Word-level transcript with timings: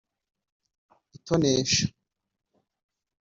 itonesha 1.17 1.83